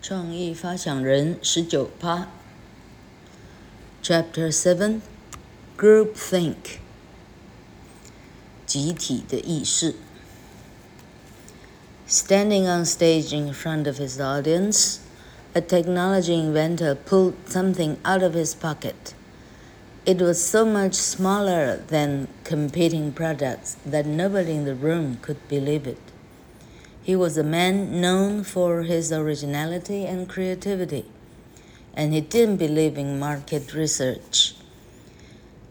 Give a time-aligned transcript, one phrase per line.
[0.00, 2.28] 创意发想人十九趴。
[4.02, 5.00] Chapter Seven,
[5.76, 6.78] Groupthink，
[8.64, 9.94] 集体的意识。
[12.08, 14.98] Standing on stage in front of his audience,
[15.54, 19.14] a technology inventor pulled something out of his pocket.
[20.04, 25.84] It was so much smaller than competing products that nobody in the room could believe
[25.88, 25.98] it.
[27.02, 31.04] He was a man known for his originality and creativity,
[31.94, 34.54] and he didn't believe in market research.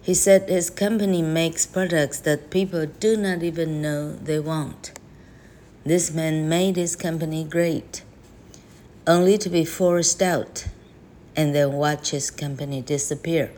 [0.01, 4.97] He said his company makes products that people do not even know they want.
[5.83, 8.03] This man made his company great,
[9.05, 10.67] only to be forced out
[11.35, 13.51] and then watch his company disappear.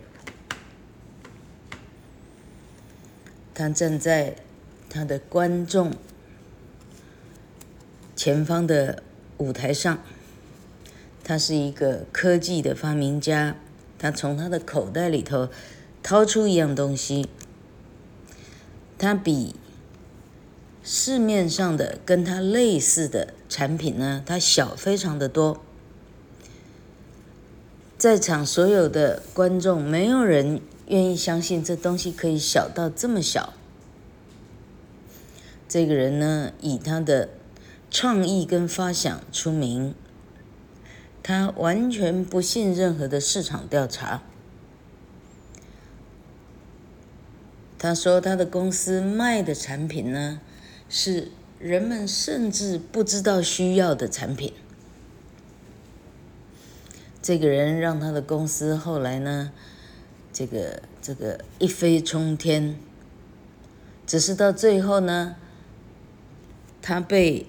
[3.53, 4.35] 他站在
[4.87, 5.91] 他的观众
[8.24, 9.02] 前方的
[9.38, 9.98] 舞台上，
[11.24, 13.56] 他是一个科技的发明家。
[13.98, 15.48] 他从他的口袋里头
[16.04, 17.28] 掏出一样东西，
[18.96, 19.56] 他比
[20.84, 25.60] 市面上的跟他类似的产品呢，它小非常的多。
[27.98, 33.52] 在场所有的观众，没有人愿意相信这东西可以小到这么小。
[35.68, 37.30] 这个人呢，以他的
[37.92, 39.94] 创意跟发想出名。
[41.22, 44.22] 他完全不信任何的市场调查。
[47.78, 50.40] 他说他的公司卖的产品呢，
[50.88, 54.52] 是人们甚至不知道需要的产品。
[57.20, 59.52] 这个人让他的公司后来呢，
[60.32, 62.76] 这个这个一飞冲天。
[64.04, 65.36] 只是到最后呢，
[66.80, 67.46] 他被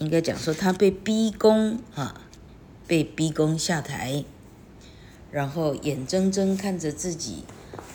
[0.00, 2.20] 应该讲说他被逼宫啊，
[2.86, 4.24] 被逼宫下台，
[5.30, 7.44] 然后眼睁睁看着自己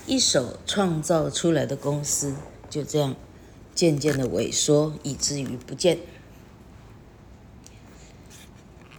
[0.07, 2.35] 一手创造出来的公司
[2.69, 3.15] 就这样
[3.75, 5.99] 渐渐的萎缩，以至于不见。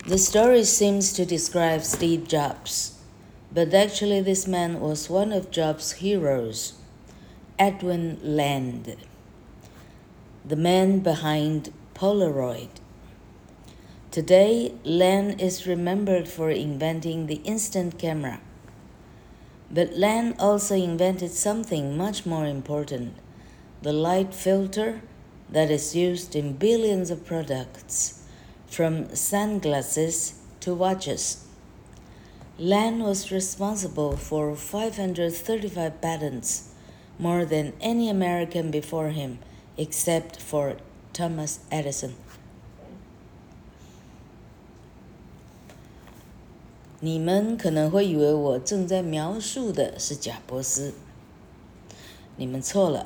[0.06, 2.92] The story seems to describe Steve Jobs,
[3.54, 6.72] but actually this man was one of Jobs' heroes,
[7.56, 8.96] Edwin Land,
[10.46, 12.68] the man behind Polaroid.
[14.17, 18.41] Today, Land is remembered for inventing the instant camera.
[19.69, 23.13] But Land also invented something much more important,
[23.83, 25.03] the light filter
[25.51, 28.23] that is used in billions of products
[28.65, 31.45] from sunglasses to watches.
[32.57, 36.73] Land was responsible for 535 patents,
[37.19, 39.37] more than any American before him,
[39.77, 40.77] except for
[41.13, 42.15] Thomas Edison.
[46.99, 50.95] 你们可能会以为我正在描述的是贾伯斯，
[52.37, 53.05] 你们错了，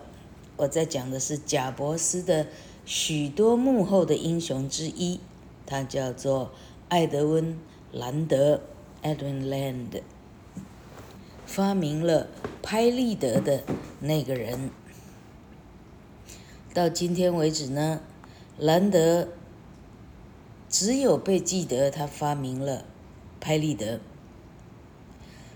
[0.55, 2.47] 我在讲的是贾伯斯的
[2.85, 5.19] 许多幕后的英雄之一。
[5.65, 6.51] 他叫做
[6.87, 7.53] 艾德温·
[7.91, 8.61] 兰德
[9.03, 10.01] （Edwin Land），
[11.45, 12.27] 发明了
[12.61, 13.63] 拍立得的
[13.99, 14.69] 那个人。
[16.73, 18.01] 到今天为止呢，
[18.57, 19.27] 兰德
[20.69, 22.85] 只有被记得他发明了
[23.41, 23.99] 拍立得。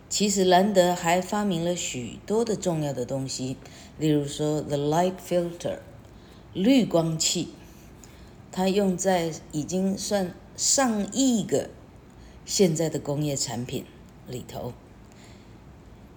[0.10, 3.56] 其实兰德还发明了许多的重要的东西，
[3.98, 5.80] 例如说 “the light filter”
[6.54, 7.50] 滤光器。
[8.52, 11.70] 它用在已经算上亿个
[12.46, 13.84] 现在的工业产品
[14.30, 14.72] 里头，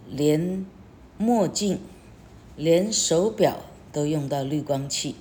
[0.09, 0.65] 连
[1.17, 1.81] 墨镜、
[2.55, 3.59] 连手表
[3.93, 5.17] 都用到滤光器。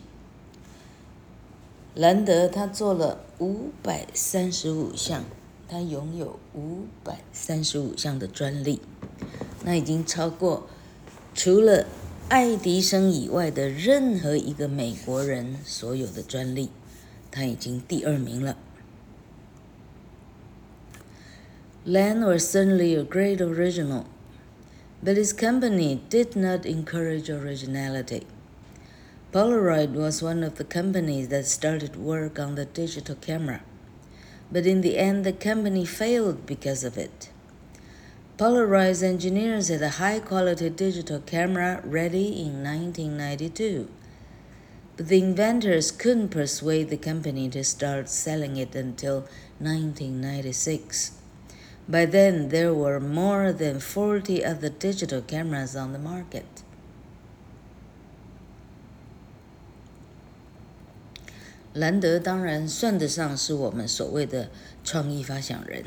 [1.96, 5.24] 兰德他做了五百三十五项，
[5.69, 8.81] 他拥有五百三十五项的专利，
[9.65, 10.69] 那已经超过
[11.35, 11.87] 除了
[12.29, 16.71] 爱迪生以外的任何一个美国人所有的专利。
[17.31, 18.59] 他已经第二名了。
[21.87, 24.05] Land was certainly a great original,
[25.03, 28.23] but his company did not encourage originality.
[29.33, 33.63] Polaroid was one of the companies that started work on the digital camera,
[34.52, 37.30] but in the end, the company failed because of it.
[38.38, 43.90] Polaroid's engineers had a high-quality digital camera ready in 1992.
[44.96, 49.22] But the inventors couldn't persuade the company to start selling it until
[49.60, 51.14] 1996.
[51.90, 56.64] By then, there were more than 40 other digital cameras on the market.
[61.78, 64.50] 兰德当然算得上是我们所谓的
[64.84, 65.84] 创意发想人。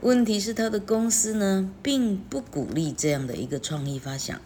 [0.00, 4.40] 问题是他的公司呢，并不鼓励这样的一个创意发想。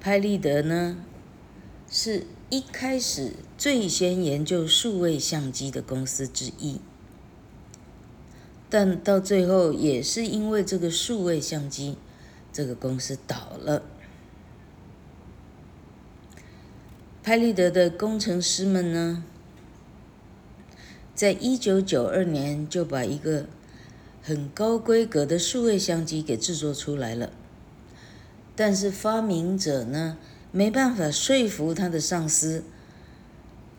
[0.00, 0.96] 拍立得呢，
[1.90, 6.80] 是一开始最先研究数位相机的公司之一，
[8.70, 11.98] 但到最后也是因为这个数位相机，
[12.52, 13.82] 这个公司倒了。
[17.28, 19.22] 拍立得的工程师们呢，
[21.14, 23.44] 在一九九二年就把一个
[24.22, 27.30] 很高规格的数位相机给制作出来了。
[28.56, 30.16] 但是发明者呢，
[30.52, 32.64] 没办法说服他的上司，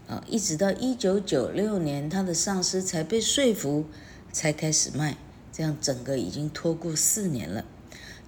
[0.07, 3.86] 啊，一直到一九九六年，他的上司才被说服，
[4.31, 5.18] 才开始卖。
[5.52, 7.66] 这样整个已经拖过四年了。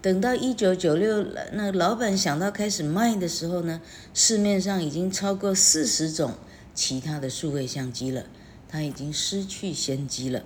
[0.02, 3.80] 等到一九九六，那老板想到开始卖的时候呢，
[4.14, 6.34] 市面上已经超过四十种
[6.74, 8.26] 其他的数位相机了，
[8.68, 10.44] 他已经失去先机了。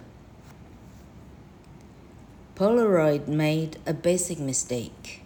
[2.57, 5.21] Polaroid made a basic mistake.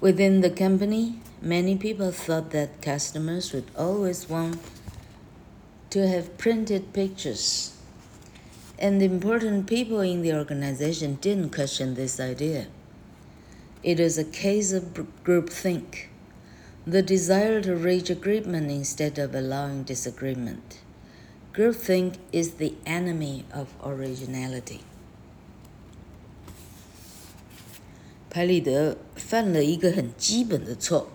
[0.00, 4.58] Within the company, many people thought that customers would always want
[5.90, 7.70] to have printed pictures,
[8.77, 12.67] and the important people in the organization didn't question this idea.
[13.81, 14.93] It is a case of
[15.23, 16.07] groupthink,
[16.85, 20.79] the desire to reach agreement instead of allowing disagreement.
[21.53, 24.81] Groupthink is the enemy of originality.
[28.29, 31.07] 拍立得犯了一个很基本的错，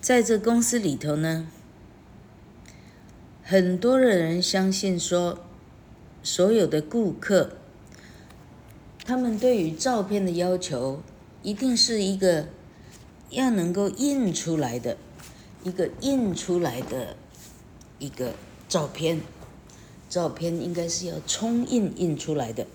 [0.00, 1.48] 在这公司里头呢，
[3.45, 5.39] 很多的人相信说，
[6.23, 7.57] 所有的顾客，
[9.03, 11.01] 他们对于照片的要求，
[11.41, 12.47] 一定是一个
[13.29, 14.95] 要能够印出来的，
[15.63, 17.17] 一个印出来的
[17.99, 18.31] 一个
[18.69, 19.19] 照片，
[20.09, 22.65] 照片应该是要冲印印出来的。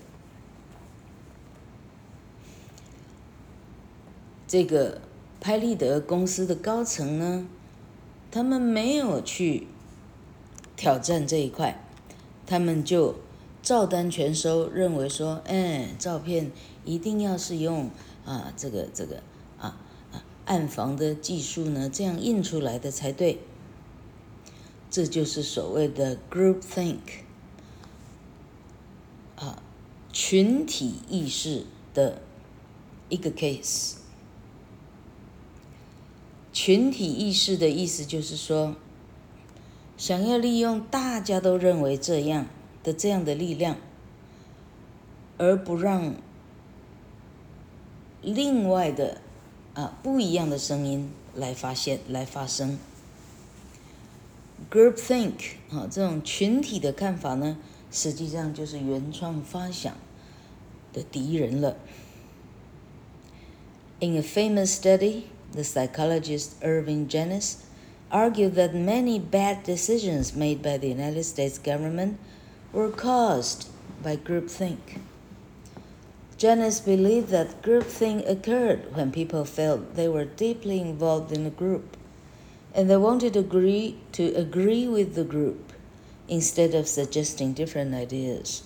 [4.47, 5.01] 这个
[5.41, 7.47] 拍立得公司的高层呢，
[8.29, 9.67] 他们没有去
[10.79, 11.83] 挑战这一块，
[12.47, 13.15] 他们就
[13.61, 16.53] 照单全收，认为说，哎，照片
[16.85, 17.89] 一定要是用
[18.23, 19.17] 啊这个这个
[19.59, 19.77] 啊
[20.13, 23.41] 啊暗房的技术呢，这样印出来的才对。
[24.89, 26.99] 这就是所谓的 groupthink，
[29.35, 29.61] 啊，
[30.13, 32.21] 群体意识的
[33.09, 33.95] 一个 case。
[36.53, 38.77] 群体意识的意思就是说，
[39.99, 42.45] 想要利用大家都认为这样
[42.83, 43.75] 的这样的力量，
[45.37, 46.15] 而不让
[48.21, 49.19] 另外的
[49.73, 52.79] 啊不一样的声音来发现来发声。
[54.71, 55.33] Groupthink
[55.69, 57.57] 啊，这种群体的看法呢，
[57.91, 59.97] 实际上就是原创发想
[60.93, 61.75] 的敌人了。
[63.99, 65.23] In a famous study.
[65.51, 67.55] The psychologist Irving Janis
[68.11, 72.19] argued that many bad decisions made by the United States government
[72.73, 73.69] were caused
[74.01, 74.99] by groupthink.
[76.37, 81.97] Janis believed that groupthink occurred when people felt they were deeply involved in a group
[82.73, 85.73] and they wanted to agree, to agree with the group
[86.27, 88.63] instead of suggesting different ideas.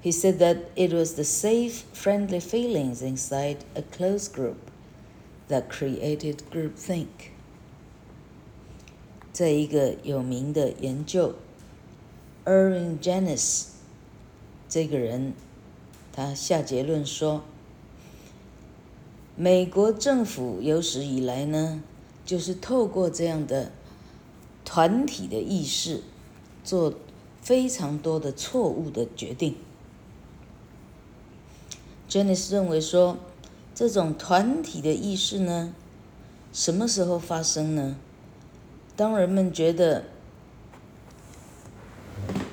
[0.00, 4.70] He said that it was the safe, friendly feelings inside a close group
[5.48, 7.30] that created groupthink。
[9.38, 11.32] 在一个有名的研究
[12.44, 13.66] ，Erin Janis
[14.68, 15.32] 这个人，
[16.12, 17.44] 他下结论说，
[19.36, 21.80] 美国政府有史以来呢，
[22.26, 23.70] 就是透过这样的
[24.64, 26.02] 团体的意识，
[26.64, 26.94] 做
[27.40, 29.54] 非常多的错误的决定。
[32.10, 33.18] Janis 认为说。
[33.72, 35.72] 这种团体的意识呢，
[36.52, 37.96] 什么时候发生呢？
[38.98, 40.06] 当人们觉得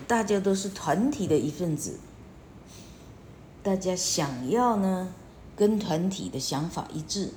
[0.08, 1.98] 大家都是团体的一份子，
[3.64, 5.12] 大家想要呢
[5.56, 7.32] 跟团体的想法一致，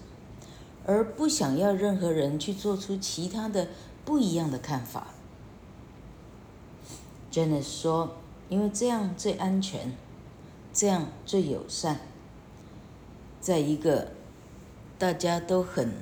[0.84, 3.68] 而不想要任何人去做出其他的
[4.04, 5.06] 不一样的看法。
[7.32, 8.14] Janis 说
[8.50, 9.96] ：“因为这样最安全，
[10.74, 12.00] 这样最友善。”
[13.40, 14.08] 在一个
[14.98, 15.94] 大家都很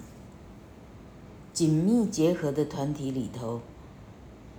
[1.55, 3.61] 紧密结合的团体里头，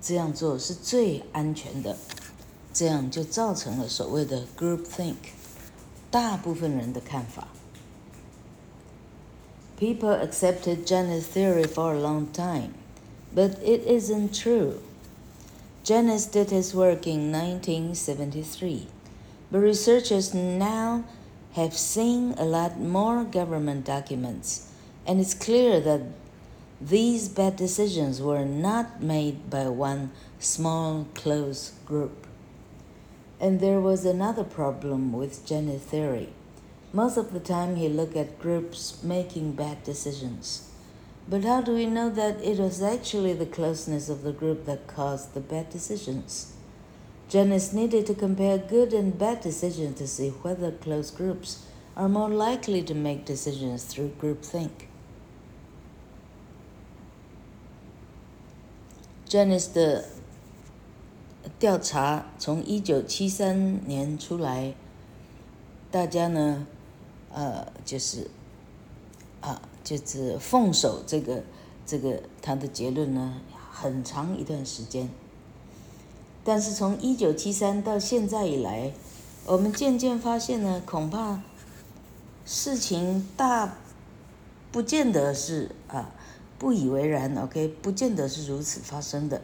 [0.00, 1.96] 这样做是最安全的，
[2.72, 5.16] 这样就造成了所谓的 groupthink，
[6.10, 7.48] 大部分人的看法。
[9.78, 12.74] People accepted Janus theory for a long time,
[13.34, 14.74] but it isn't true.
[15.84, 18.86] Janus did his work in 1973,
[19.50, 21.02] but researchers now
[21.56, 24.68] have seen a lot more government documents,
[25.04, 26.02] and it's clear that
[26.79, 32.27] these bad decisions were not made by one small, close group.
[33.39, 36.29] And there was another problem with Janus theory.
[36.93, 40.69] Most of the time, he looked at groups making bad decisions.
[41.27, 44.87] But how do we know that it was actually the closeness of the group that
[44.87, 46.53] caused the bad decisions?
[47.27, 51.65] Janus needed to compare good and bad decisions to see whether close groups
[51.97, 54.86] are more likely to make decisions through groupthink.
[59.29, 60.05] Janus 的
[61.59, 64.73] 调查从一九七三年出来，
[65.91, 66.65] 大家呢？
[67.33, 68.29] 呃，就是
[69.41, 71.43] 啊，就是奉守这个
[71.85, 73.41] 这个他的结论呢，
[73.71, 75.09] 很长一段时间。
[76.43, 78.93] 但是从一九七三到现在以来，
[79.45, 81.41] 我们渐渐发现呢，恐怕
[82.45, 83.77] 事情大
[84.71, 86.11] 不见得是啊
[86.57, 89.41] 不以为然，OK，不见得是如此发生的。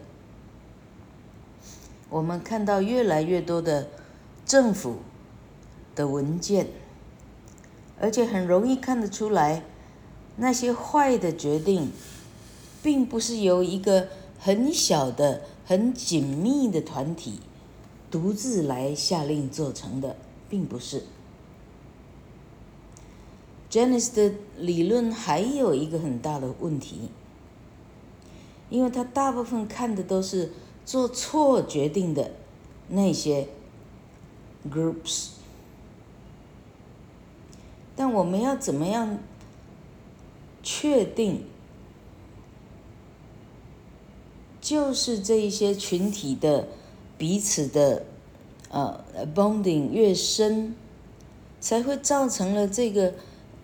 [2.09, 3.87] 我们看到越来越多的
[4.45, 4.97] 政府
[5.95, 6.67] 的文件。
[8.01, 9.63] 而且很容易看得出来，
[10.35, 11.89] 那些坏的决定，
[12.81, 17.39] 并不是由一个很小的、很紧密的团体
[18.11, 20.17] 独自来下令做成的，
[20.49, 21.03] 并不是。
[23.73, 27.09] Janice 的理论还有一个很大的问题，
[28.69, 30.51] 因为他大部分看的都是
[30.85, 32.33] 做错决定的
[32.89, 33.47] 那些
[34.69, 35.29] groups。
[37.95, 39.17] 但我们要怎么样
[40.61, 41.43] 确定，
[44.61, 46.67] 就是这一些群体的
[47.17, 48.05] 彼此的
[48.69, 49.03] 呃
[49.33, 50.75] bonding 越深，
[51.59, 53.15] 才会造成了这个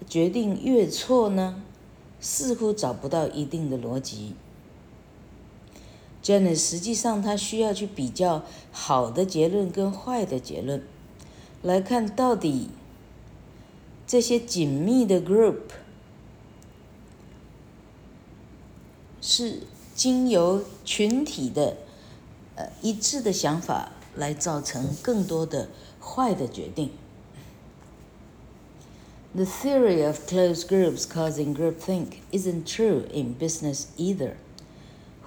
[0.08, 1.62] 决定越错呢？
[2.20, 4.36] 似乎找不到一定的逻辑。
[6.24, 10.84] Jane 实际上他需要去比较好的结论跟坏的结论，
[11.62, 12.70] 来看到底。
[14.12, 15.60] 这些紧密的 group
[19.22, 19.62] 是
[19.94, 21.78] 经由群体的
[22.56, 25.70] 呃一致的想法来造成更多的
[26.02, 26.90] 坏的决定。
[29.36, 34.38] The theory of closed groups causing groupthink isn't true in business either.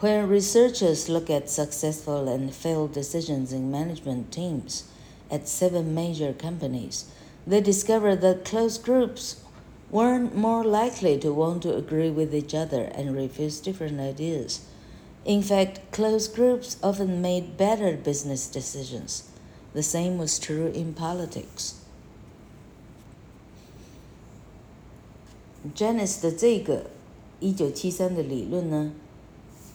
[0.01, 4.89] When researchers look at successful and failed decisions in management teams
[5.31, 7.05] at seven major companies,
[7.47, 9.41] they discover that closed groups
[9.89, 14.67] weren't more likely to want to agree with each other and refuse different ideas.
[15.25, 19.31] In fact, closed groups often made better business decisions.
[19.75, 21.82] The same was true in politics.
[25.77, 26.87] Janus 的这个
[27.39, 28.93] 一九七三的理论呢，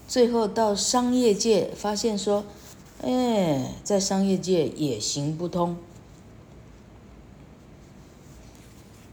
[0.08, 2.44] 最后到商业界发现说，
[3.02, 5.78] 哎，在商业界也行不通。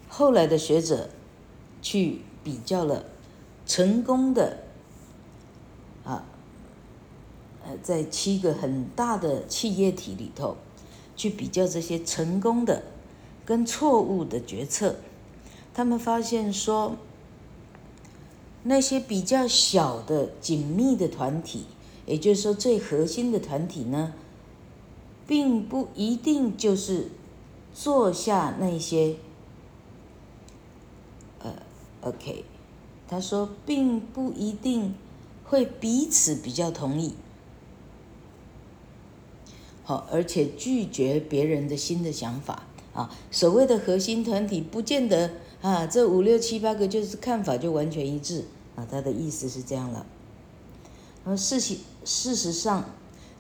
[0.08, 1.10] 后来的学者
[1.82, 3.04] 去比较了
[3.66, 4.58] 成功的
[6.04, 6.24] 啊，
[7.64, 10.56] 呃，在七个很大的企业体里头，
[11.16, 12.82] 去比较这些成功的
[13.44, 14.96] 跟错误的决策，
[15.74, 16.96] 他们发现说，
[18.62, 21.64] 那些比较小的紧密的团体，
[22.06, 24.14] 也就是说最核心的团体呢，
[25.26, 27.08] 并不一定就是
[27.74, 29.16] 做下那些。
[31.40, 31.52] 呃
[32.02, 32.44] OK，
[33.06, 34.94] 他说并不一定
[35.44, 37.14] 会彼此比较同意，
[39.82, 42.62] 好，而且拒绝别人的新的想法
[42.94, 43.14] 啊。
[43.30, 45.32] 所谓的核心团体，不见得
[45.64, 48.44] 啊，这五六七八个就是看法就完全一致
[48.76, 48.86] 啊。
[48.90, 50.04] 他的意思是这样了。
[51.24, 52.90] 而事实事实上，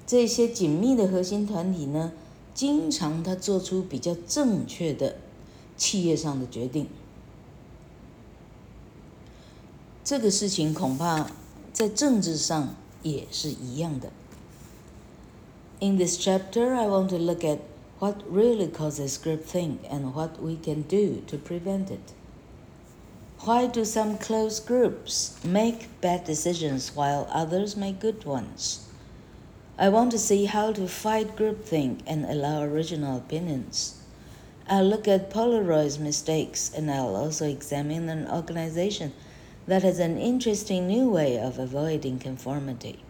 [0.06, 2.12] 这些紧密的核心团体呢，
[2.54, 5.16] 经常他做出比较正确的
[5.76, 6.88] 企业上的决定。
[10.02, 11.30] 这个事情恐怕
[11.74, 14.10] 在政治上也是一样的。
[15.80, 17.58] In this chapter, I want to look at
[18.00, 22.12] what really causes groupthink and what we can do to prevent it.
[23.40, 28.88] Why do some close groups make bad decisions while others make good ones?
[29.78, 34.00] I want to see how to fight groupthink and allow original opinions.
[34.66, 39.12] I'll look at Polaroid's mistakes and I'll also examine an organization
[39.66, 43.00] that has an interesting new way of avoiding conformity.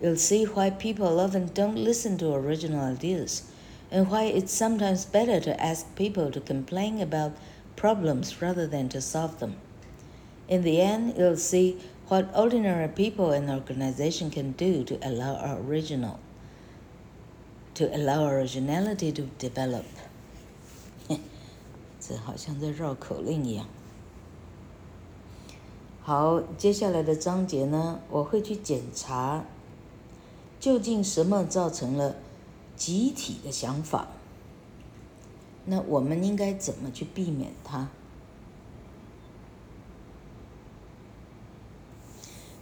[0.00, 3.51] You'll see why people often don't listen to original ideas
[3.91, 7.31] and why it's sometimes better to ask people to complain about
[7.75, 9.55] problems rather than to solve them.
[10.47, 16.19] In the end, you'll see what ordinary people and organization can do to allow original
[17.75, 19.85] to allow originality to develop.
[21.99, 23.67] 这好像在绕口令一样。
[26.01, 29.43] 好，接下来的章节呢，我会去检查，
[30.59, 32.15] 究竟什么造成了
[32.76, 34.08] 集体的想法？
[35.64, 37.88] 那我们应该怎么去避免它？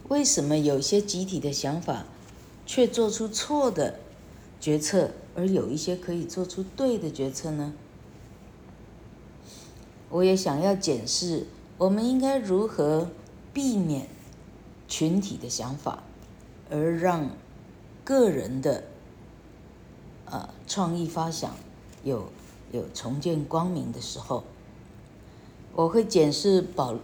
[0.09, 2.05] 为什么有些集体的想法
[2.67, 4.01] 却做出错的
[4.61, 7.73] 决策，而有一些可以做出对的决策呢？
[10.11, 11.47] 我也想要检视，
[11.79, 13.09] 我们应该如何
[13.55, 14.09] 避免
[14.89, 16.03] 群体的想法，
[16.69, 17.31] 而让
[18.05, 18.83] 个人的
[20.31, 21.55] 呃创意发想
[22.05, 22.31] 有
[22.73, 24.45] 有重见光明的时候，
[25.75, 26.95] 我会检视保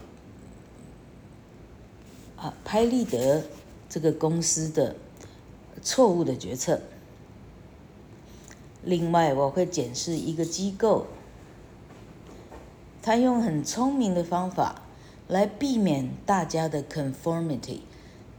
[2.37, 3.43] 啊拍立得
[3.89, 4.95] 这个公司的
[5.81, 6.79] 错误的决策。
[8.83, 11.07] 另外，我会检视一个机构。
[13.01, 14.81] 他用很聪明的方法
[15.29, 17.79] 来避免大家的 conformity，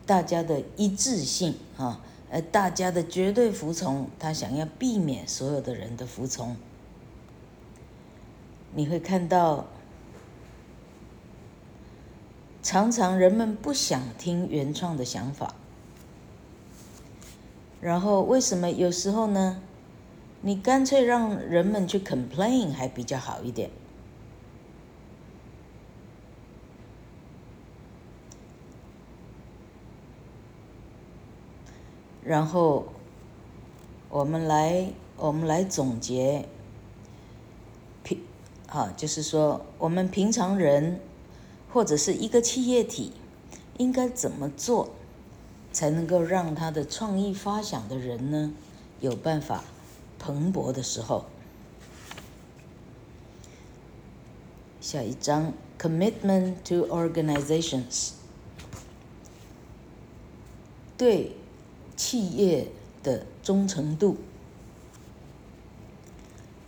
[0.05, 4.09] 大家的一致性啊，呃，大家的绝对服从。
[4.19, 6.57] 他想要避免所有的人的服从。
[8.75, 9.67] 你会看到，
[12.63, 15.55] 常常人们不想听原创的想法。
[17.81, 19.63] 然后为什么有时候呢？
[20.41, 23.71] 你干脆让人们去 complain 还比较好一点。
[32.29, 32.85] 然后，
[34.11, 36.47] 我们来我们来总结，
[38.03, 38.21] 平，
[38.67, 41.01] 啊，就是说，我们平常人
[41.73, 43.15] 或者是一个企业体，
[43.79, 44.91] 应该怎么做，
[45.73, 48.53] 才能够让他的创意发想的人呢，
[49.01, 49.65] 有办法
[50.19, 51.25] 蓬勃的时候。
[54.83, 58.11] 下一章，commitment to organizations，
[60.99, 61.38] 对。
[61.98, 62.68] 企业
[63.04, 64.18] 的忠诚度。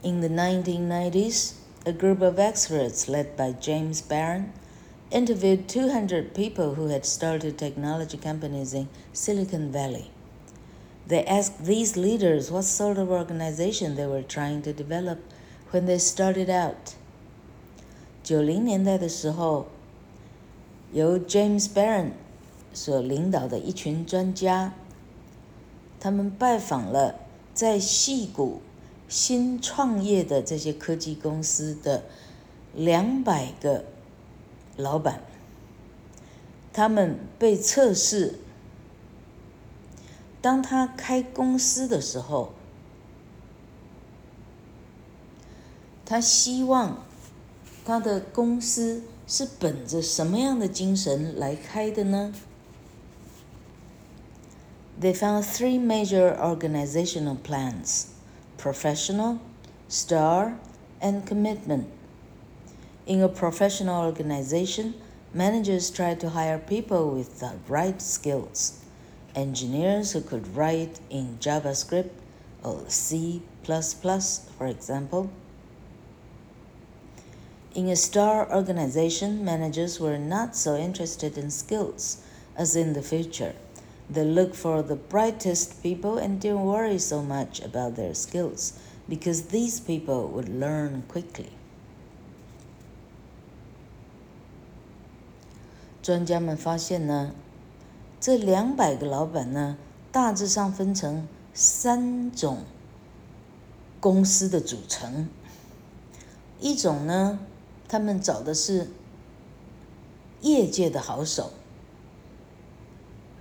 [0.01, 1.53] In the 1990s,
[1.85, 4.51] a group of experts led by James Barron
[5.09, 10.11] interviewed 200 people who had started technology companies in Silicon Valley.
[11.07, 15.19] They asked these leaders what sort of organization they were trying to develop
[15.71, 16.95] when they started out.
[18.23, 19.67] 九零年代的时候，
[20.91, 22.11] 由 James Barron
[22.73, 24.73] 所领导的一群专家。
[26.00, 27.14] 他们拜访了
[27.52, 28.62] 在矽谷
[29.06, 32.04] 新创业的这些科技公司的
[32.74, 33.84] 两百个
[34.76, 35.20] 老板，
[36.72, 38.38] 他们被测试，
[40.40, 42.52] 当他开公司的时候，
[46.06, 47.04] 他希望
[47.84, 52.32] 他的公司是本着什么样的精神来开的呢？
[55.00, 58.14] ？They found three major organizational plans
[58.58, 59.40] professional,
[59.88, 60.58] star,
[61.00, 61.88] and commitment.
[63.06, 64.92] In a professional organization,
[65.32, 68.84] managers try to hire people with the right skills
[69.34, 72.10] engineers who could write in JavaScript
[72.62, 75.30] or C, for example.
[77.74, 82.22] In a star organization, managers were not so interested in skills
[82.56, 83.54] as in the future.
[84.12, 88.72] They look for the brightest people and don't worry so much about their skills
[89.08, 91.50] because these people would learn quickly.
[96.02, 97.32] 专家们发现呢，
[98.18, 99.76] 这两百个老板呢，
[100.10, 102.64] 大致上分成三种
[104.00, 105.28] 公司的组成。
[106.58, 107.38] 一种呢，
[107.86, 108.88] 他们找的是
[110.40, 111.52] 业界的好手。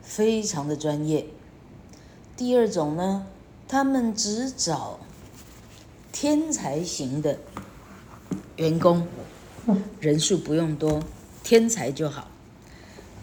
[0.09, 1.27] 非常的专业。
[2.35, 3.27] 第二种呢，
[3.67, 4.99] 他们只找
[6.11, 7.37] 天才型的
[8.55, 9.07] 员工，
[9.99, 11.03] 人数不用多，
[11.43, 12.27] 天才就好。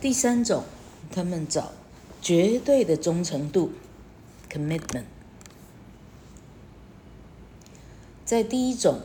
[0.00, 0.62] 第三种，
[1.10, 1.72] 他们找
[2.22, 3.72] 绝对的忠诚度
[4.48, 5.06] ，commitment。
[8.24, 9.00] 在第一种，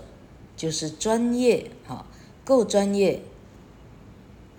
[0.56, 2.06] 就是专业哈，
[2.46, 3.24] 够专业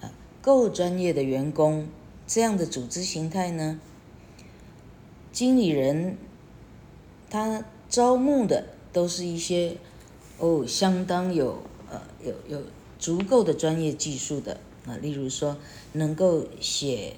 [0.00, 1.86] 啊，够专业的员工
[2.34, 3.78] 这样的组织形态呢，
[5.30, 6.16] 经理人
[7.28, 9.76] 他招募的都是一些
[10.38, 12.62] 哦，相当有呃有有
[12.98, 15.58] 足够的专业技术的啊，例如说
[15.92, 17.16] 能够写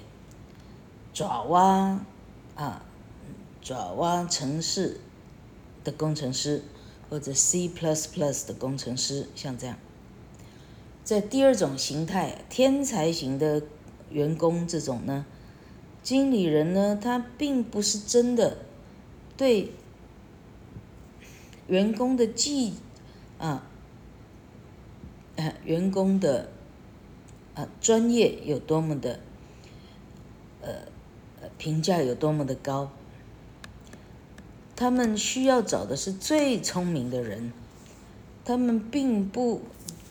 [1.13, 2.01] 爪哇
[2.55, 2.83] 啊
[3.61, 4.99] 爪哇程式
[5.85, 6.61] 的工程师。
[7.07, 7.69] 或者 C++
[8.47, 9.77] 的工程师，像这样，
[11.03, 13.61] 在第二种形态，天才型的
[14.09, 15.25] 员工这种呢，
[16.03, 18.57] 经理人呢，他并不是真的
[19.35, 19.71] 对
[21.67, 22.73] 员工的技
[23.37, 23.67] 啊，
[25.63, 26.49] 员工的
[27.55, 29.19] 啊专业有多么的
[30.61, 30.69] 呃
[31.57, 32.91] 评价有多么的高。
[34.75, 37.53] 他们需要找的是最聪明的人，
[38.43, 39.61] 他们并不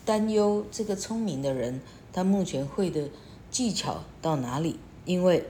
[0.06, 1.80] 担忧这个聪明的人
[2.12, 3.08] 他目前会的
[3.54, 5.46] 技巧到哪里，因为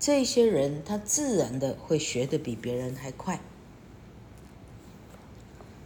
[0.00, 3.40] 这些人他自然的会学得比别人还快。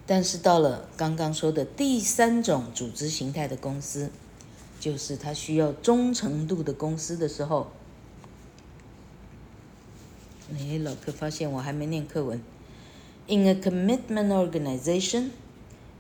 [0.07, 4.11] 但是到了刚刚说的第三种组织形态的公司，
[4.81, 7.71] 就是他需要忠诚度的公司的时候，
[10.51, 12.41] 哎，老客发现我还没念课文。
[13.27, 15.33] In a commitment organization,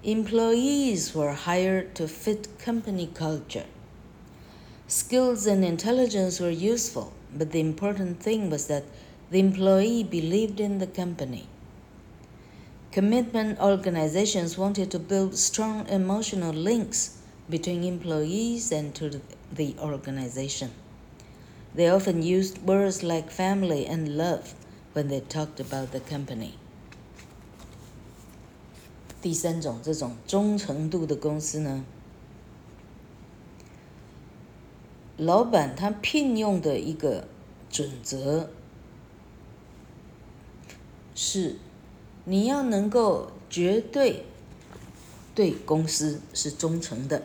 [0.02, 3.66] employees were hired to fit company culture.
[4.87, 8.83] Skills and intelligence were useful, but the important thing was that
[9.31, 11.47] the employee believed in the company.
[12.91, 17.17] Commitment organizations wanted to build strong emotional links
[17.49, 19.19] between employees and to
[19.51, 20.71] the organization.
[21.73, 24.53] They often used words like family and love
[24.93, 26.53] when they talked about the company.
[29.23, 31.85] 第三种这种忠诚度的公司呢，
[35.18, 37.26] 老板他聘用的一个
[37.68, 38.50] 准则
[41.14, 41.56] 是，
[42.24, 44.24] 你要能够绝对
[45.34, 47.24] 对公司是忠诚的，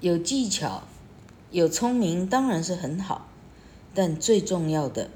[0.00, 0.82] 有技巧、
[1.52, 3.28] 有聪明当然是很好，
[3.94, 5.08] 但最重要的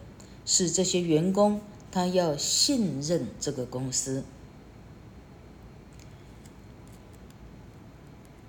[0.47, 1.61] 是这些员工。
[1.91, 4.23] 他要信任这个公司，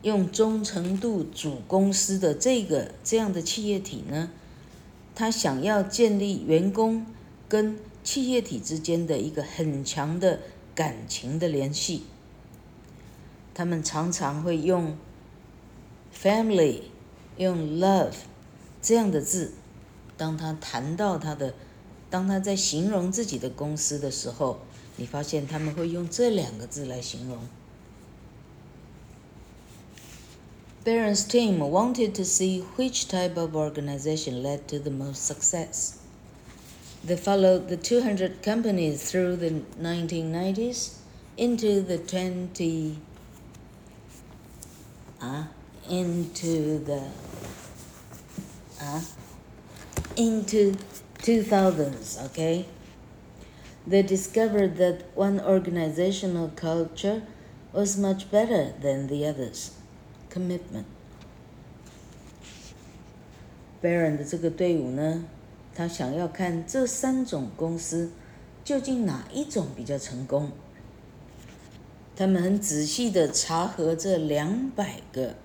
[0.02, 4.32] 用忠诚度主公司的这个这样的企业体呢，
[5.14, 7.06] 他想要建立员工
[7.48, 10.40] 跟企业体之间的一个很强的
[10.74, 12.04] 感情的联系。
[13.54, 14.98] 他们常常会用
[16.18, 16.82] family、
[17.38, 18.14] 用 love
[18.82, 19.54] 这样的字，
[20.16, 21.54] 当他谈到他的。
[22.12, 24.62] 当他在形容自己的公司的时候，
[24.96, 27.38] 你发现他们会用这两个字来形容。
[30.86, 36.00] Barron's team wanted to see which type of organization led to the most success.
[37.04, 40.96] They followed the 200 companies through the 1990s
[41.38, 42.98] into the 20
[45.20, 45.50] 啊
[45.90, 47.04] uh, into the
[48.80, 49.04] 啊
[50.16, 50.76] into
[51.18, 52.66] 2000s, okay?
[53.86, 57.24] They discovered that one organizational culture
[57.74, 59.79] was much better than the others.
[60.34, 60.86] Commitment.
[63.82, 65.26] Baron 的这个队伍呢，
[65.74, 68.12] 他想要看这三种公司
[68.64, 70.52] 究竟哪一种比较成功。
[72.16, 75.36] 他们很仔细的查核这两百个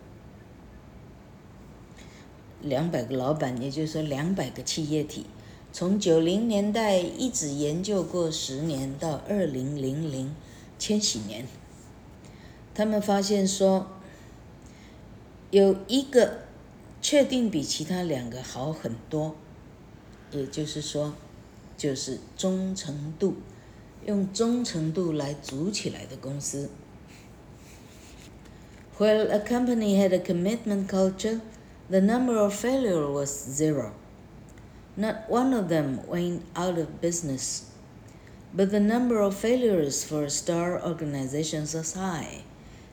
[2.61, 5.27] 两百个老板，也就是说两百个企业体。
[5.73, 10.35] 从九零年代一直研究过十年到二零零零
[10.79, 11.47] 千禧年，
[12.75, 13.87] 他们发现说，
[15.54, 16.40] 有一个
[17.02, 19.36] 确定比其他两个好很多，
[20.32, 21.14] 也就是说，
[21.78, 23.36] 就是忠诚度，
[24.06, 26.70] 用忠诚度来组起来的公司。
[28.98, 31.40] While a company had a commitment culture,
[31.90, 33.94] the number of failure was zero.
[34.96, 37.62] Not one of them went out of business,
[38.54, 42.44] but the number of failures for star organizations was high,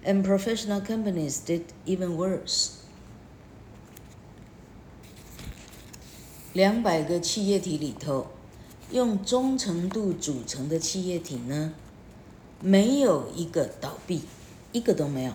[0.04, 2.78] And professional companies did even worse.
[6.54, 8.28] 两百个企业体里头，
[8.92, 11.74] 用忠诚度组成的企业体呢，
[12.60, 14.24] 没有一个倒闭，
[14.74, 15.34] 一个都没有。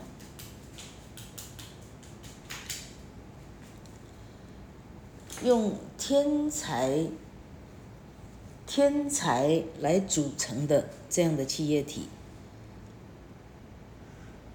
[5.42, 7.06] 用天才、
[8.66, 12.08] 天才来组成的这样的企业体，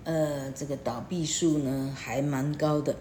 [0.05, 2.97] 呃，这个倒闭数呢还蛮高的。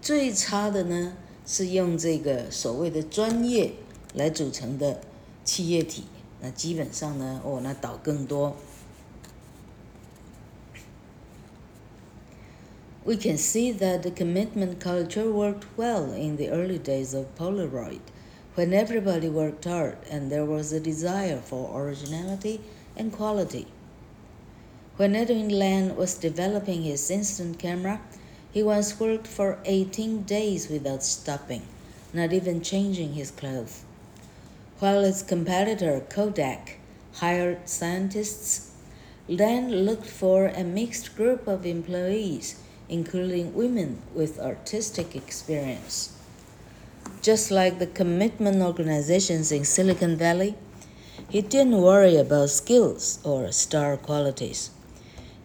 [0.00, 3.72] 最差的呢是用这个所谓的专业
[4.14, 5.00] 来组成的
[5.44, 6.04] 企业体，
[6.40, 8.56] 那基本上呢，哦，那倒更多。
[13.04, 18.00] We can see that the commitment culture worked well in the early days of Polaroid,
[18.56, 22.58] when everybody worked hard and there was a desire for originality
[22.96, 23.66] and quality.
[25.01, 28.01] When Edwin Land was developing his instant camera,
[28.53, 31.63] he once worked for 18 days without stopping,
[32.13, 33.83] not even changing his clothes.
[34.77, 36.77] While his competitor Kodak
[37.15, 38.75] hired scientists,
[39.27, 46.15] Land looked for a mixed group of employees including women with artistic experience.
[47.23, 50.53] Just like the commitment organizations in Silicon Valley,
[51.27, 54.69] he didn't worry about skills or star qualities.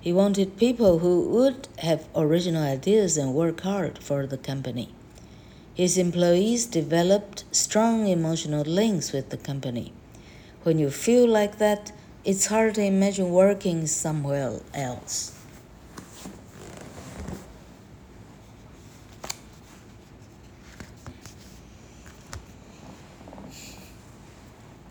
[0.05, 4.89] He wanted people who would have original ideas and work hard for the company.
[5.75, 9.93] His employees developed strong emotional links with the company.
[10.63, 11.91] When you feel like that,
[12.23, 15.33] it's hard to imagine working somewhere else.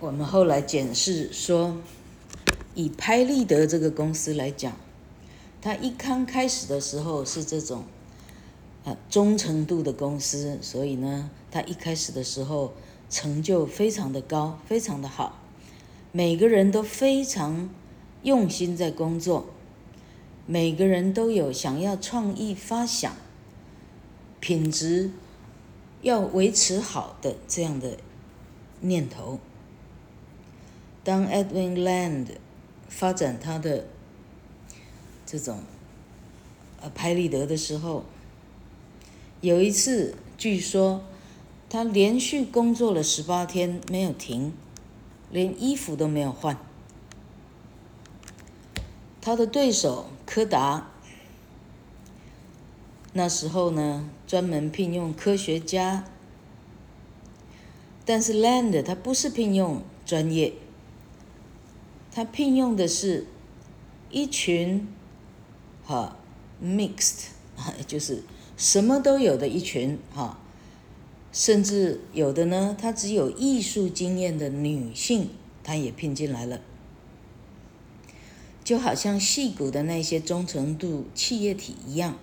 [0.00, 1.76] 我们后来检视说，
[2.74, 4.74] 以拍立得这个公司来讲，
[5.65, 7.85] 他一刚开始的时候是这种
[8.83, 12.71] 啊忠诚度的公司，所以呢，他一开始的时候
[13.09, 15.39] 成就非常的高，非常的好，
[16.11, 17.67] 每个人都非常
[18.21, 19.47] 用心在工作，
[20.45, 23.15] 每个人都有想要创意发想，
[24.39, 25.09] 品质
[26.03, 27.97] 要维持好的这样的
[28.81, 29.39] 念头。
[31.03, 32.27] 当 Edwin Land
[32.87, 33.87] 发展他的
[35.37, 35.59] 这种
[36.81, 38.05] 呃拍立得的时候，
[39.41, 41.03] 有一次据说
[41.69, 44.53] 他连续工作了十八天没有停，
[45.29, 46.57] 连衣服都没有换。
[49.19, 50.89] 他的对手柯达
[53.11, 56.05] 那时候呢，专门聘用科学家，
[58.05, 60.53] 但是 Land 他不是聘用专业。
[62.09, 63.27] 他聘用的是
[64.09, 64.87] 一群，
[65.85, 66.17] 哈
[66.61, 67.27] ，mixed，
[67.87, 68.23] 就是
[68.57, 70.39] 什么都有的一群，哈，
[71.31, 75.29] 甚至有的呢，他只有艺术经验的女性，
[75.63, 76.59] 他也聘进来了，
[78.63, 82.17] 就好像矽谷的那些忠诚度企业体一样，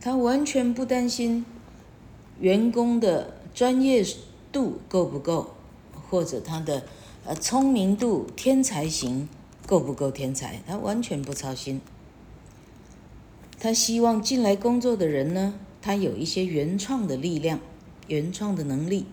[0.00, 1.44] 他完全不担心
[2.40, 4.04] 员工的专业
[4.50, 5.54] 度够不够，
[6.08, 6.84] 或者他的。
[7.28, 9.28] 呃，聪明度、天才型
[9.66, 10.62] 够不够天才？
[10.64, 11.80] 他完全不操心。
[13.58, 17.60] 他希望进来工作的人呢，他有一些原创的力量、
[18.06, 19.06] 原创的能力，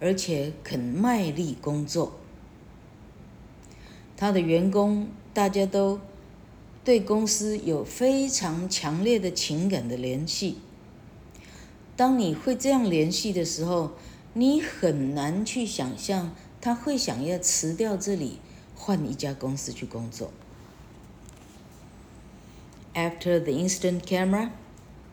[0.00, 2.18] 而且肯卖力工作。
[4.16, 6.00] 他的员工大家都
[6.84, 10.58] 对公司有非常强烈的情感的联系。
[11.96, 13.92] 当你会这样联系的时候，
[14.34, 16.34] 你很难去想象。
[16.64, 18.38] 他会想要辞掉这里，
[18.76, 20.32] 换一家公司去工作。
[22.94, 24.52] After the instant camera,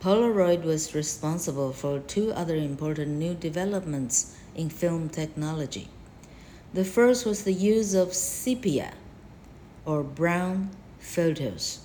[0.02, 5.88] Polaroid was responsible for two other important new developments in film technology.
[6.74, 8.92] The first was the use of sepia,
[9.86, 11.80] or brown photos.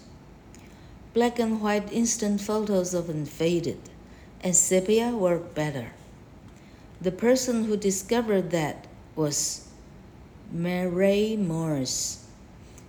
[1.12, 3.78] Black and white instant photos often faded,
[4.40, 5.92] and sepia worked better.
[7.00, 9.68] The person who discovered that was
[10.50, 12.26] Mary Morris,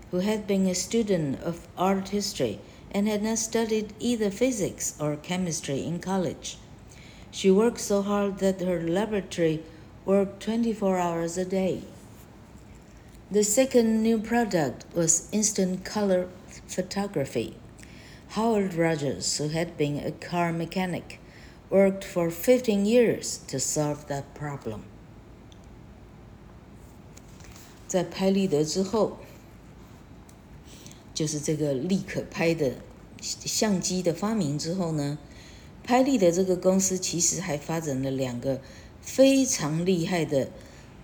[0.09, 2.59] who had been a student of art history
[2.94, 6.56] and had not studied either physics or chemistry in college.
[7.30, 9.62] She worked so hard that her laboratory
[10.04, 11.83] worked 24 hours a day.
[13.30, 16.28] The second new product was instant color
[16.66, 17.54] photography.
[18.30, 21.20] Howard Rogers, who had been a car mechanic,
[21.68, 24.85] worked for 15 years to solve that problem.
[27.87, 29.18] 在拍立得之后，
[31.15, 32.73] 就是这个立可拍的
[33.19, 35.17] 相机的发明之后呢，
[35.84, 38.62] 拍立得这个公司其实还发展了两个
[39.01, 40.49] 非常厉害的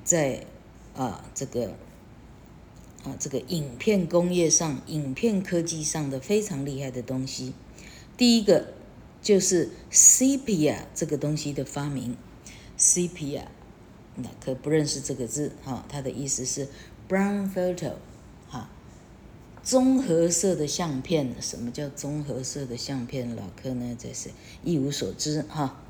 [0.04, 0.46] 在，
[0.96, 1.70] 啊这个
[3.04, 7.54] 啊这个影片工业上、影片科技上的非常厉害的东西。
[8.18, 8.74] 第一个
[9.22, 12.18] 就是 sepia 这个东西的发明
[12.78, 13.44] ，sepia。
[14.16, 16.68] 那可不认识这个字哈，它的意思是
[17.08, 17.94] brown photo
[19.64, 23.36] 综合色的相片，什么叫综合色的相片？
[23.36, 24.30] 老柯呢，这是
[24.64, 25.82] 一无所知哈。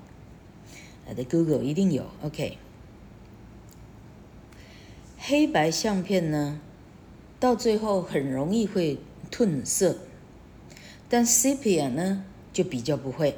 [1.07, 2.57] 我的 Google 一定有，OK。
[5.17, 6.59] 黑白相片呢，
[7.39, 8.97] 到最后很容易会
[9.31, 9.99] 褪色，
[11.07, 13.37] 但 sepia 呢就比较不会。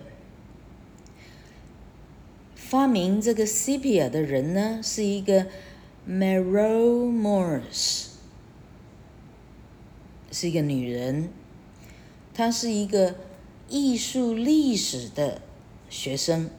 [2.55, 5.45] 发明这个 sepia 的人呢，是一个
[6.09, 8.12] Merrow Morse。
[10.33, 11.29] 是一个女人，
[12.33, 13.15] 她是一个
[13.69, 15.39] 艺术历史的
[15.91, 16.49] 学生，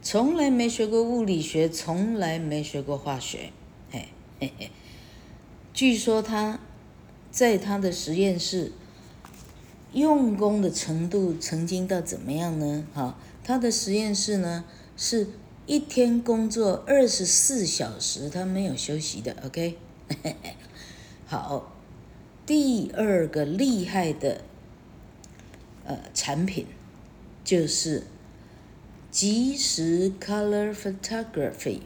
[0.00, 3.50] 从来没学过物理学，从来没学过化学，
[3.90, 4.06] 嘿
[4.38, 4.70] 嘿嘿。
[5.74, 6.60] 据说她
[7.32, 8.70] 在她的实验室
[9.92, 12.86] 用功的程度曾经到怎么样呢？
[12.94, 14.64] 哈，她的实验室呢
[14.96, 15.26] 是
[15.66, 19.76] 一天工作二十四小时，她没有休息的，OK，
[21.26, 21.71] 好。
[22.44, 24.42] 第二个厉害的
[25.84, 26.66] 呃产品
[27.44, 28.02] 就是
[29.12, 31.82] 即时 color photography，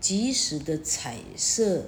[0.00, 1.86] 即时的彩色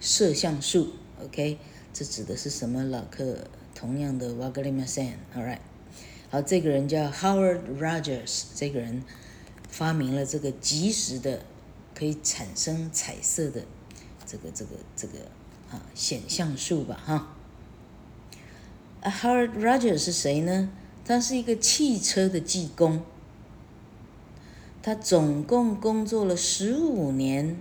[0.00, 0.92] 摄像术。
[1.24, 1.58] OK，
[1.92, 2.84] 这指的是什么？
[2.84, 5.58] 老客同样的 Wakarimashita，All right，
[6.30, 9.02] 好，这个人叫 Howard Rogers，这个人
[9.68, 11.42] 发明了这个即时的
[11.96, 13.64] 可以产生彩色的
[14.24, 15.14] 这个这个这个。
[15.70, 17.28] 啊，显像术吧，哈。
[19.02, 20.70] Howard Roger 是谁呢？
[21.04, 23.02] 他是一个汽车的技工，
[24.82, 27.56] 他总共工作了十五年，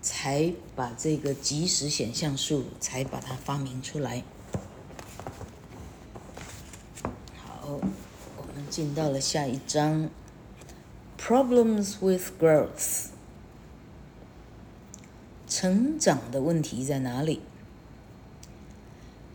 [0.00, 4.22] 才把这个即时显像术才把它发明出来。
[7.36, 10.08] 好，我们进到了下一章
[11.18, 13.11] ，Problems with growth。
[15.51, 17.41] 成长的问题在哪里？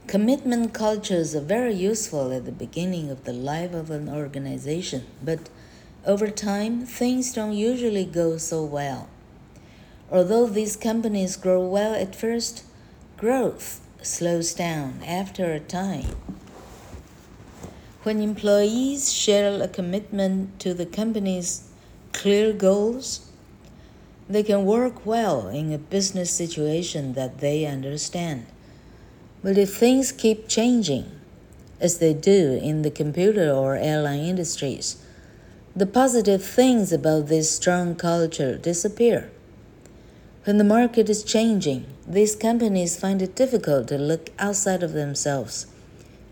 [0.07, 5.49] Commitment cultures are very useful at the beginning of the life of an organization, but
[6.05, 9.07] over time, things don't usually go so well.
[10.11, 12.65] Although these companies grow well at first,
[13.17, 16.17] growth slows down after a time.
[18.03, 21.63] When employees share a commitment to the company's
[22.13, 23.21] clear goals,
[24.30, 28.46] they can work well in a business situation that they understand.
[29.44, 31.12] But if things keep changing,
[31.80, 34.98] as they do in the computer or airline industries,
[35.76, 39.30] the positive things about this strong culture disappear.
[40.44, 45.68] When the market is changing, these companies find it difficult to look outside of themselves,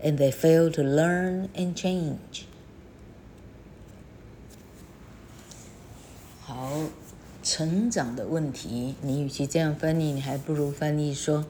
[0.02, 2.46] and they fail to learn and change.
[6.46, 7.05] 好。
[7.46, 11.44] 成长的问题，你与其这样翻译，你还不如翻译说，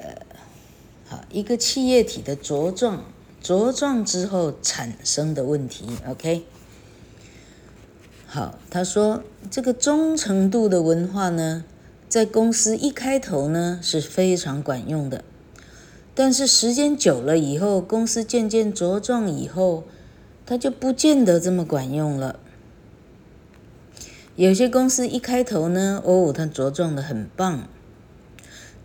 [0.00, 0.08] 呃，
[1.06, 3.04] 好，一个气液体的茁壮，
[3.40, 6.42] 茁壮之后产生的问题，OK？
[8.26, 11.64] 好，他说这个忠诚度的文化呢，
[12.08, 15.22] 在公司一开头呢是非常管用的，
[16.12, 19.84] 但是时间久了以后，公司渐渐茁壮以后，
[20.44, 22.40] 它就不见得这么管用了。
[24.36, 27.66] 有些公司一开头呢，哦，它茁壮的很棒，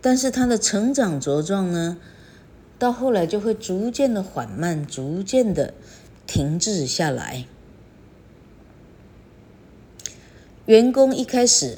[0.00, 1.98] 但是它的成长茁壮呢，
[2.78, 5.74] 到后来就会逐渐的缓慢，逐渐的
[6.26, 7.44] 停滞下来。
[10.64, 11.76] 员工一开始，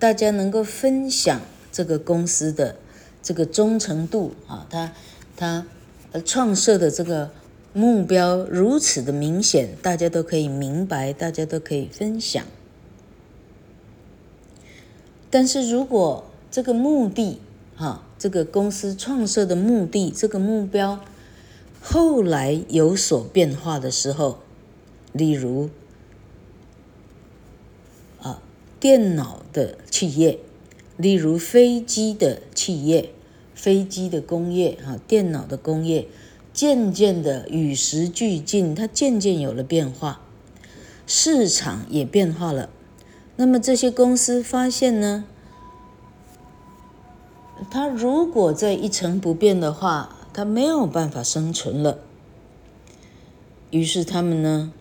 [0.00, 2.74] 大家能够分享这个公司的
[3.22, 4.92] 这个忠诚度啊，他
[5.36, 5.66] 他
[6.24, 7.30] 创设的这个
[7.72, 12.44] 目标如此的明显，大家都可以明白，大家都可以分享。
[15.30, 17.40] 但是如果这个目的，
[17.76, 21.00] 哈，这个公司创设的目的，这个目标
[21.80, 24.38] 后来有所变化的时候，
[25.12, 25.68] 例如
[28.22, 28.40] 啊，
[28.80, 30.38] 电脑的企业，
[30.96, 33.10] 例如飞机的企业，
[33.54, 36.06] 飞机的工业，哈，电脑的工业，
[36.52, 40.22] 渐渐的与时俱进，它渐渐有了变化，
[41.06, 42.70] 市场也变化了。
[43.35, 45.23] 那么这些公司发现呢，
[47.69, 51.99] 它如果再一成不变的话，它没有办法生存了。
[53.71, 54.71] 于是他们呢，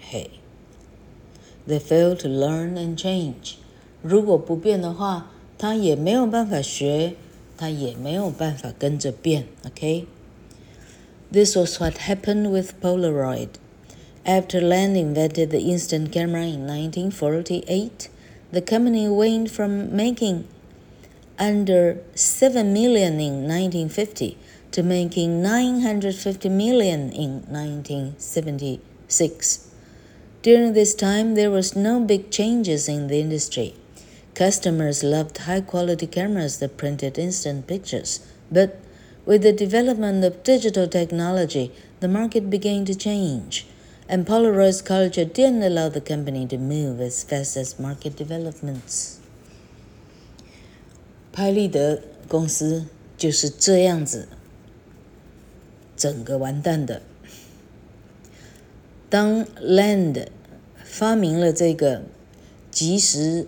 [0.00, 0.30] 嘿，
[1.68, 3.54] they fail to learn and change。
[4.02, 7.14] 如果不变的话，它也没有办法学，
[7.56, 9.46] 它也没有办法跟着变。
[9.66, 13.48] OK，this was what happened with Polaroid.
[14.25, 18.09] After Lam invented the instant camera in 1948,
[18.51, 20.47] the company went from making
[21.37, 24.35] under 7 million in 1950
[24.71, 29.69] to making 950 million in 1976.
[30.41, 33.75] During this time, there was no big changes in the industry.
[34.33, 38.21] Customers loved high-quality cameras that printed instant pictures,
[38.51, 38.79] but
[39.23, 43.67] with the development of digital technology, the market began to change,
[44.08, 49.16] and Polaroid's culture didn't allow the company to move as fast as market developments.
[51.32, 52.86] 拍立得公司
[53.16, 54.28] 就是这样子，
[55.96, 57.02] 整个完蛋的。
[59.08, 60.28] 当 Land
[60.84, 62.02] 发明了这个
[62.70, 63.46] 即时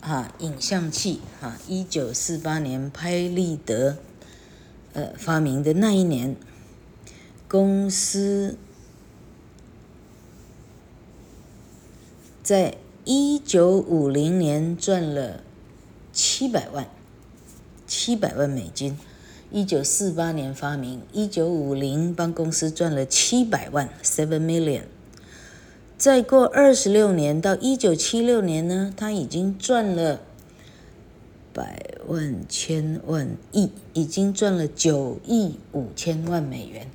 [0.00, 3.98] 哈影像器哈，一九四八年拍立得。
[4.96, 6.36] 呃，发明的那一年，
[7.48, 8.56] 公司
[12.49, 12.73] 在
[13.05, 15.43] 一九五零年赚了
[16.11, 16.87] 七百万，
[17.85, 18.97] 七百万美金。
[19.51, 24.81] 一九四八年发明，一九五零帮公司赚了七百万 （seven million）。
[25.95, 30.19] 再过二十六年，到一九七六年呢，他已经赚了。
[31.53, 36.87] 百万、千万、亿，已经赚了九亿五千万美元，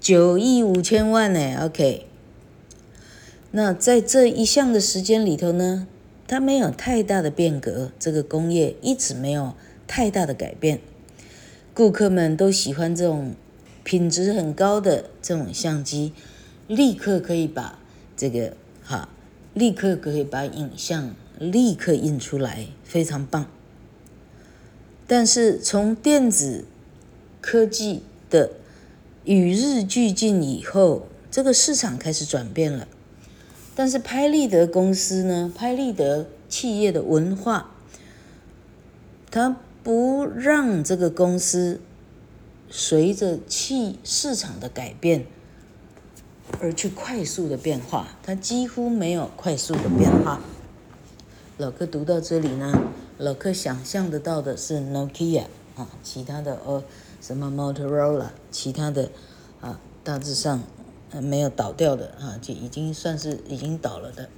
[0.00, 2.06] 九亿五千万呢？OK。
[3.54, 5.86] 那在这一项的时间里头呢，
[6.26, 9.52] 它没有太大的变革，这个工业一直没有
[9.86, 10.80] 太大的改变。
[11.74, 13.34] 顾客们都喜欢这种
[13.84, 16.14] 品质很高的这种相机，
[16.66, 17.78] 立刻可以把
[18.16, 19.10] 这个哈，
[19.52, 23.46] 立刻可以把影像立刻印出来，非常棒。
[25.06, 26.64] 但是从电子
[27.42, 28.00] 科技
[28.30, 28.52] 的
[29.24, 32.88] 与日俱进以后，这个市场开始转变了。
[33.82, 37.72] 但是拍立得公司呢，拍立得企业的文化，
[39.28, 41.80] 它不让这个公司
[42.70, 45.26] 随着汽市场的改变
[46.60, 50.40] 而去快速的变化，它几乎没有快速的变化。
[51.58, 52.72] 老柯读到这里呢。
[53.18, 56.84] 老客想象得到的是 Nokia 啊，其他的哦，
[57.20, 59.10] 什么 Motorola，其他的
[59.60, 60.62] 啊，大致上
[61.20, 64.28] 没有倒掉的啊，就已经算是已经倒了的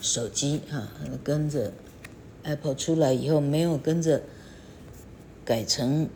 [0.00, 0.92] 手机啊，
[1.24, 1.72] 跟着
[2.42, 4.22] Apple 出来以后，没有跟着
[5.44, 6.08] 改成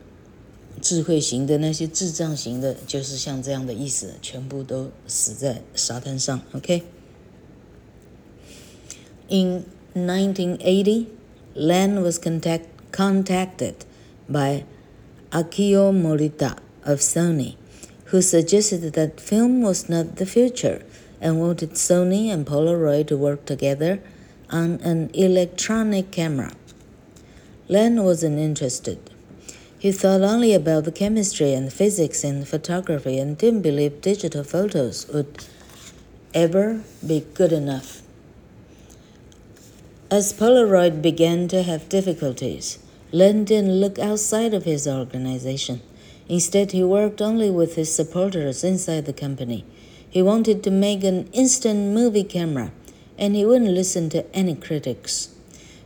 [0.81, 6.41] 智慧型的那些智障型的，就是像这样的意思，全部都死在沙滩上。
[9.27, 11.07] OK，In、1980
[11.53, 13.73] Len was contact, contacted
[14.29, 14.63] by
[15.31, 17.55] Akio Morita of Sony,
[18.11, 20.83] who suggested that film was not the future
[21.21, 24.01] and wanted Sony and Polaroid to work together
[24.49, 26.51] on an electronic camera.
[27.69, 28.99] Len wasn't interested.
[29.79, 35.07] He thought only about the chemistry and physics in photography and didn't believe digital photos
[35.07, 35.45] would
[36.33, 38.01] ever be good enough.
[40.11, 42.77] As Polaroid began to have difficulties,
[43.13, 45.81] Len didn't look outside of his organization.
[46.30, 49.64] Instead, he worked only with his supporters inside the company.
[50.08, 52.72] He wanted to make an instant movie camera,
[53.18, 55.28] and he wouldn't listen to any critics.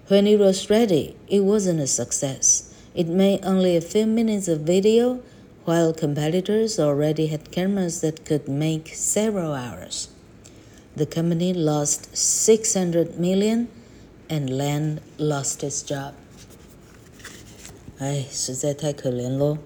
[0.09, 2.74] When it was ready, it wasn't a success.
[2.95, 5.20] It made only a few minutes of video,
[5.64, 10.09] while competitors already had cameras that could make several hours.
[10.97, 13.68] The company lost 600 million
[14.30, 16.14] And Len lost his job。
[17.99, 19.59] 哎，实在太可怜喽。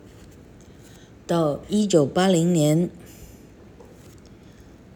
[1.30, 2.90] 到一九八零年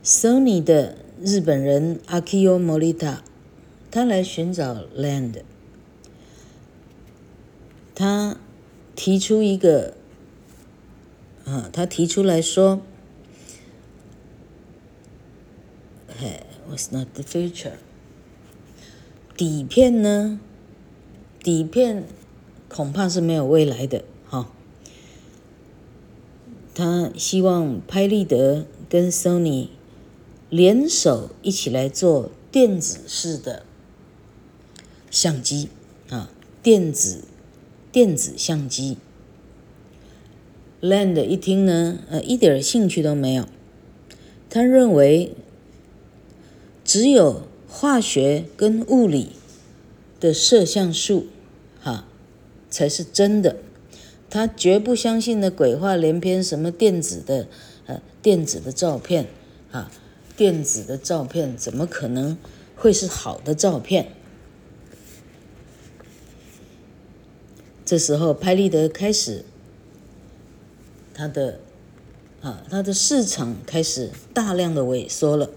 [0.03, 3.19] ，Sony 的日本人 Akio Morita，
[3.91, 5.43] 他来寻找 Land，
[7.93, 8.35] 他
[8.95, 9.93] 提出一个，
[11.45, 12.81] 啊，他提出来说，
[16.19, 17.73] 哎，was not the future。
[19.37, 20.39] 底片呢？
[21.43, 22.05] 底片
[22.67, 24.49] 恐怕是没有未来的哈。
[26.73, 29.67] 他希望拍立得跟 Sony
[30.49, 33.63] 联手一起来做电子式的
[35.09, 35.69] 相机
[36.09, 36.29] 啊，
[36.61, 37.23] 电子
[37.91, 38.97] 电子相机。
[40.81, 43.47] Land 一听呢，呃，一点兴趣都没有。
[44.49, 45.35] 他认为
[46.83, 47.47] 只有。
[47.75, 49.31] 化学跟物理
[50.19, 51.25] 的摄像术，
[51.81, 52.05] 哈，
[52.69, 53.57] 才是真的。
[54.33, 57.47] 他绝不相信的鬼话连篇，什么电子的，
[57.85, 59.27] 呃，电子的照片，
[59.71, 59.91] 啊，
[60.35, 62.35] 电子的照片怎么可能
[62.75, 64.07] 会是好的照片？
[67.85, 69.45] 这时候拍立得开始，
[71.13, 71.59] 它的
[72.41, 75.51] 啊，它的市场开始大量的萎缩了。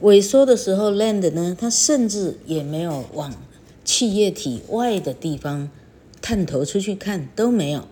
[0.00, 3.34] 萎缩的时候，Land 呢，它甚至也没有往
[3.84, 5.68] 企业体外的地方
[6.24, 7.86] 探头出去看，都没有。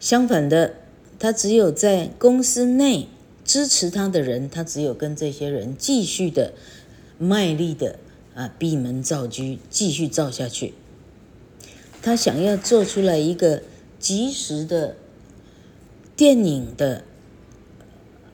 [0.00, 0.76] 相反的，
[1.18, 3.06] 他只有在公司内
[3.44, 6.54] 支持他的人，他只有跟这些人继续的
[7.18, 7.98] 卖力的
[8.34, 10.72] 啊闭门造车，继续造下去。
[12.00, 13.62] 他想要做出来一个
[13.98, 14.96] 即时的
[16.16, 17.04] 电影的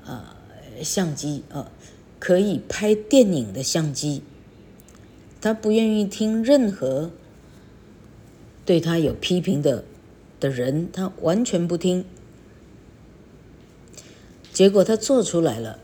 [0.04, 0.36] 啊
[0.84, 1.72] 相机啊，
[2.20, 4.22] 可以拍电影的相机。
[5.40, 7.10] 他不愿意听任何
[8.70, 9.82] 对他有批评的
[10.38, 12.04] 的人，他完全不听。
[14.52, 15.80] 结果他做出来了，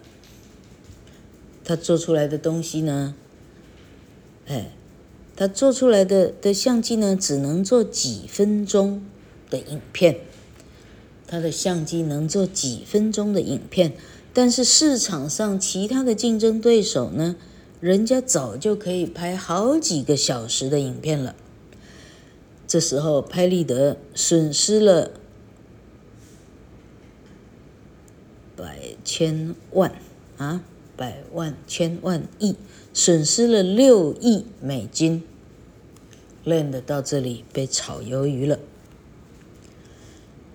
[1.64, 3.16] 他做出来的东西呢，
[4.46, 4.70] 哎。
[5.34, 9.02] 他做出来的的相机呢，只能做几分钟
[9.50, 10.20] 的影片。
[11.26, 13.94] 他的相机能做几分钟的影片，
[14.32, 17.34] 但是市场上其他的竞争对手呢，
[17.80, 21.34] 人家早就可以拍好几个小时的影片了。
[22.67, 25.11] 这时候拍立得损失了
[28.55, 29.93] 百千万
[30.37, 30.63] 啊！
[30.95, 32.55] 百万、千万、亿，
[32.93, 35.23] 损失了六亿美金。
[36.45, 38.59] Land 到这里被炒鱿鱼了。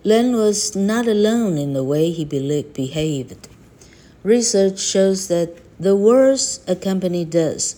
[0.05, 3.37] Land was not alone in the way he behaved.
[4.25, 5.51] Research shows that
[5.81, 7.75] the worse a company does,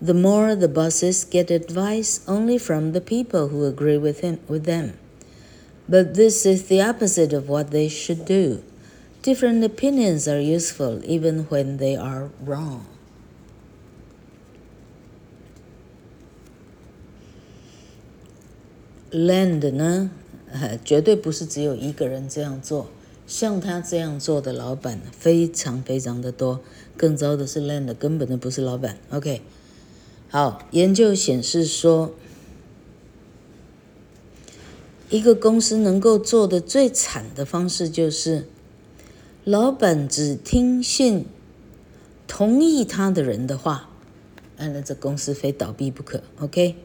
[0.00, 4.64] the more the bosses get advice only from the people who agree with him with
[4.64, 4.94] them.
[5.88, 8.62] But this is the opposite of what they should do.
[9.22, 12.86] Different opinions are useful even when they are wrong.
[19.12, 20.10] Land 呢，
[20.84, 22.88] 绝对不是只有一个人这样做，
[23.26, 26.60] 像他这样做的老板非常非常的多。
[26.96, 28.96] 更糟的是，Land 根本就不是老板。
[29.10, 29.42] OK，
[30.29, 32.13] 好，研究显示说，
[35.09, 38.47] 一个公司能够做的最惨的方式就是。
[39.45, 41.25] 老板只听信
[42.27, 43.89] 同意他的人的话，
[44.57, 46.21] 那这公司非倒闭不可。
[46.41, 46.75] OK，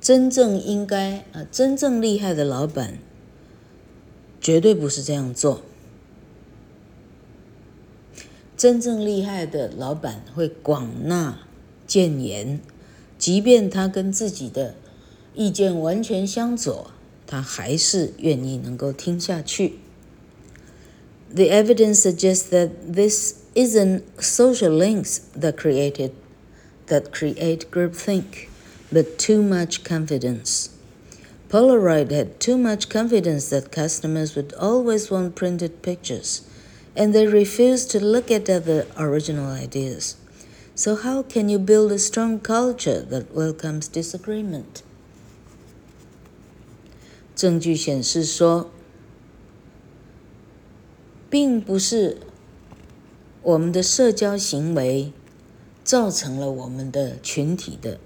[0.00, 3.00] 真正应该啊，真正厉害的老板
[4.40, 5.62] 绝对不是这样做。
[8.57, 11.39] 真正厉害的老板会广纳
[11.87, 12.59] 谏言，
[13.17, 14.75] 即便他跟自己的
[15.33, 16.91] 意见完全相左，
[17.25, 19.79] 他还是愿意能够听下去。
[21.33, 26.11] The evidence suggests that this isn't social links that created
[26.87, 28.47] that create groupthink,
[28.91, 30.67] but too much confidence.
[31.49, 36.41] Polaroid had too much confidence that customers would always want printed pictures,
[36.94, 40.16] and they refuse to look at the original ideas.
[40.74, 44.82] So how can you build a strong culture that welcomes disagreement?
[47.34, 48.70] 证据显示说。
[51.30, 52.16] 并不是
[53.42, 55.12] 我们的社交行为
[55.84, 58.00] 造成了我们的群体的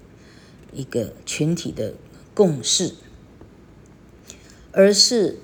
[0.73, 1.93] 一个群体的
[2.33, 2.95] 共识，
[4.73, 5.39] 而是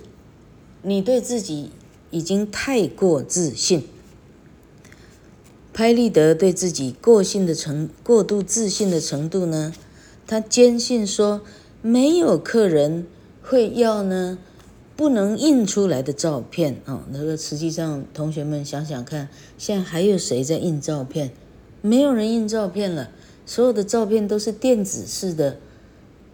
[0.82, 1.70] 你对自己
[2.10, 3.84] 已经太过自信。
[5.72, 9.72] 拍立得对自己过信的程过度自信的程度呢，
[10.26, 11.40] 他坚信说
[11.80, 13.06] 没有客人
[13.42, 14.38] 会要呢。
[14.96, 21.30] 不能印出来的照片哦，那个实际上，同学们想想看，现在还有谁在印照片？
[21.80, 23.10] 没有人印照片了，
[23.46, 25.56] 所有的照片都是电子式的、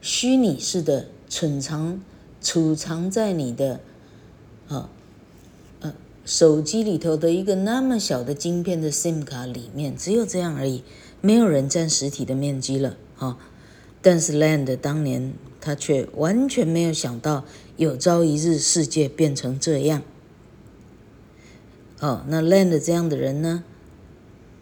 [0.01, 2.01] 虚拟式的，存藏、
[2.43, 3.79] 储藏在你的
[4.67, 4.91] 啊
[6.27, 10.83] 手机里头的一个那么小的晶片的 SIM 卡里面，只有这样而已，
[11.23, 13.39] 没有人占实体的面积了啊。
[14.03, 17.45] 但是 Land 当年他却完全没有想到。
[17.77, 20.03] 有朝一日，世界变成这样。
[22.01, 23.63] 哦，那 Land 这样的人呢？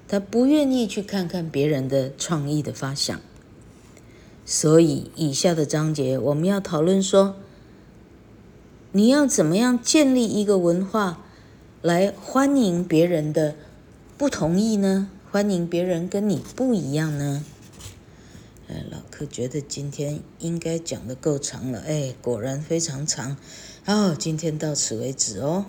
[0.09, 3.21] 他不愿意去看看别人的创意的发想。
[4.45, 7.37] 所以，以下的章节我们要讨论说，
[8.93, 11.24] 你要怎么样建立一个文化，
[11.85, 13.57] 来欢迎别人的
[14.17, 15.11] 不同意呢？
[15.31, 17.45] 欢迎别人跟你不一样呢？
[18.71, 23.37] 哎，老柯觉得今天应该讲的够长了，哎，果然非常长，
[23.85, 25.67] 好，今天到此为止哦。